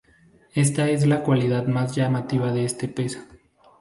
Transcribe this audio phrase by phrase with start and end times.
[0.55, 3.23] Esta es la cualidad más llamativa de este pez.